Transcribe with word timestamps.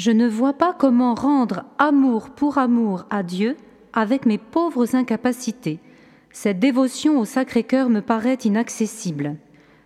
Je 0.00 0.10
ne 0.10 0.26
vois 0.26 0.54
pas 0.54 0.72
comment 0.72 1.14
rendre 1.14 1.64
amour 1.76 2.30
pour 2.30 2.56
amour 2.56 3.04
à 3.10 3.22
Dieu 3.22 3.54
avec 3.92 4.24
mes 4.24 4.38
pauvres 4.38 4.96
incapacités. 4.96 5.78
Cette 6.30 6.58
dévotion 6.58 7.18
au 7.20 7.26
Sacré-Cœur 7.26 7.90
me 7.90 8.00
paraît 8.00 8.38
inaccessible. 8.42 9.36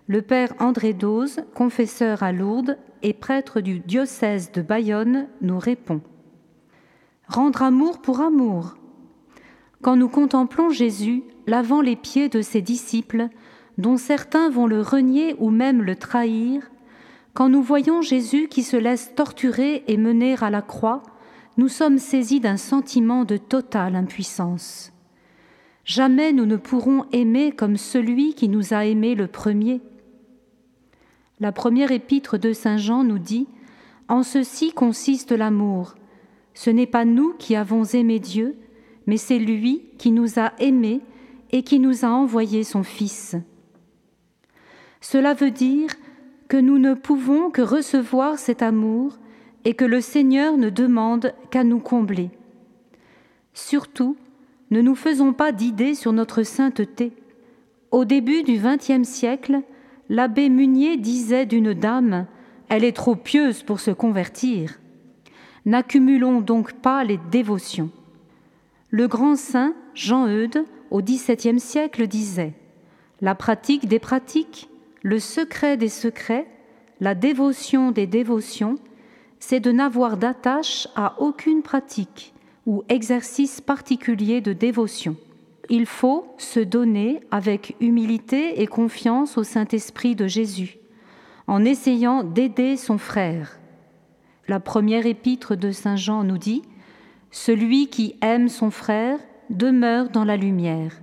Le 0.06 0.22
Père 0.22 0.54
André 0.60 0.92
Dose, 0.92 1.40
confesseur 1.52 2.22
à 2.22 2.30
Lourdes 2.30 2.78
et 3.02 3.12
prêtre 3.12 3.60
du 3.60 3.80
diocèse 3.80 4.52
de 4.52 4.62
Bayonne, 4.62 5.26
nous 5.40 5.58
répond. 5.58 6.00
Rendre 7.26 7.62
amour 7.62 8.00
pour 8.00 8.20
amour. 8.20 8.76
Quand 9.82 9.96
nous 9.96 10.08
contemplons 10.08 10.70
Jésus 10.70 11.24
lavant 11.48 11.80
les 11.80 11.96
pieds 11.96 12.28
de 12.28 12.40
ses 12.40 12.62
disciples, 12.62 13.30
dont 13.78 13.96
certains 13.96 14.48
vont 14.48 14.68
le 14.68 14.80
renier 14.80 15.34
ou 15.40 15.50
même 15.50 15.82
le 15.82 15.96
trahir, 15.96 16.70
quand 17.34 17.48
nous 17.48 17.62
voyons 17.62 18.00
Jésus 18.00 18.46
qui 18.48 18.62
se 18.62 18.76
laisse 18.76 19.12
torturer 19.16 19.82
et 19.88 19.96
mener 19.96 20.36
à 20.40 20.50
la 20.50 20.62
croix, 20.62 21.02
nous 21.56 21.68
sommes 21.68 21.98
saisis 21.98 22.40
d'un 22.40 22.56
sentiment 22.56 23.24
de 23.24 23.36
totale 23.36 23.96
impuissance. 23.96 24.92
Jamais 25.84 26.32
nous 26.32 26.46
ne 26.46 26.56
pourrons 26.56 27.04
aimer 27.12 27.50
comme 27.52 27.76
celui 27.76 28.34
qui 28.34 28.48
nous 28.48 28.72
a 28.72 28.86
aimés 28.86 29.16
le 29.16 29.26
premier. 29.26 29.80
La 31.40 31.50
première 31.50 31.90
épître 31.90 32.38
de 32.38 32.52
Saint 32.52 32.76
Jean 32.76 33.02
nous 33.02 33.18
dit 33.18 33.48
En 34.08 34.22
ceci 34.22 34.72
consiste 34.72 35.32
l'amour. 35.32 35.96
Ce 36.54 36.70
n'est 36.70 36.86
pas 36.86 37.04
nous 37.04 37.34
qui 37.34 37.56
avons 37.56 37.82
aimé 37.84 38.20
Dieu, 38.20 38.56
mais 39.06 39.16
c'est 39.16 39.40
lui 39.40 39.82
qui 39.98 40.12
nous 40.12 40.38
a 40.38 40.52
aimés 40.60 41.00
et 41.50 41.64
qui 41.64 41.80
nous 41.80 42.04
a 42.04 42.08
envoyé 42.08 42.62
son 42.62 42.84
Fils. 42.84 43.36
Cela 45.00 45.34
veut 45.34 45.50
dire 45.50 45.90
que 46.48 46.56
nous 46.56 46.78
ne 46.78 46.94
pouvons 46.94 47.50
que 47.50 47.62
recevoir 47.62 48.38
cet 48.38 48.62
amour 48.62 49.18
et 49.64 49.74
que 49.74 49.84
le 49.84 50.00
Seigneur 50.00 50.56
ne 50.56 50.70
demande 50.70 51.32
qu'à 51.50 51.64
nous 51.64 51.80
combler. 51.80 52.30
Surtout, 53.54 54.16
ne 54.70 54.80
nous 54.80 54.94
faisons 54.94 55.32
pas 55.32 55.52
d'idées 55.52 55.94
sur 55.94 56.12
notre 56.12 56.42
sainteté. 56.42 57.12
Au 57.90 58.04
début 58.04 58.42
du 58.42 58.58
XXe 58.58 59.08
siècle, 59.08 59.62
l'abbé 60.08 60.48
Munier 60.48 60.96
disait 60.96 61.46
d'une 61.46 61.74
dame 61.74 62.26
Elle 62.68 62.84
est 62.84 62.96
trop 62.96 63.14
pieuse 63.14 63.62
pour 63.62 63.80
se 63.80 63.90
convertir. 63.90 64.80
N'accumulons 65.64 66.40
donc 66.40 66.74
pas 66.74 67.04
les 67.04 67.18
dévotions. 67.30 67.90
Le 68.90 69.08
grand 69.08 69.36
saint 69.36 69.74
Jean 69.94 70.28
Eudes, 70.28 70.64
au 70.90 71.00
XVIIe 71.00 71.60
siècle, 71.60 72.06
disait 72.06 72.52
La 73.20 73.34
pratique 73.34 73.88
des 73.88 73.98
pratiques, 73.98 74.68
le 75.04 75.18
secret 75.18 75.76
des 75.76 75.90
secrets, 75.90 76.46
la 76.98 77.14
dévotion 77.14 77.90
des 77.90 78.06
dévotions, 78.06 78.76
c'est 79.38 79.60
de 79.60 79.70
n'avoir 79.70 80.16
d'attache 80.16 80.88
à 80.96 81.20
aucune 81.20 81.62
pratique 81.62 82.32
ou 82.66 82.82
exercice 82.88 83.60
particulier 83.60 84.40
de 84.40 84.54
dévotion. 84.54 85.16
Il 85.68 85.84
faut 85.84 86.26
se 86.38 86.58
donner 86.58 87.20
avec 87.30 87.76
humilité 87.80 88.62
et 88.62 88.66
confiance 88.66 89.36
au 89.36 89.44
Saint-Esprit 89.44 90.16
de 90.16 90.26
Jésus, 90.26 90.78
en 91.46 91.66
essayant 91.66 92.24
d'aider 92.24 92.78
son 92.78 92.96
frère. 92.96 93.58
La 94.48 94.58
première 94.58 95.04
épître 95.04 95.54
de 95.54 95.70
Saint 95.70 95.96
Jean 95.96 96.24
nous 96.24 96.38
dit 96.38 96.62
Celui 97.30 97.88
qui 97.88 98.16
aime 98.22 98.48
son 98.48 98.70
frère 98.70 99.18
demeure 99.50 100.08
dans 100.08 100.24
la 100.24 100.38
lumière. 100.38 101.02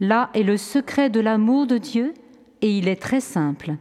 Là 0.00 0.30
est 0.34 0.42
le 0.42 0.56
secret 0.56 1.08
de 1.08 1.20
l'amour 1.20 1.68
de 1.68 1.78
Dieu 1.78 2.14
et 2.62 2.78
il 2.78 2.88
est 2.88 3.00
très 3.00 3.20
simple. 3.20 3.74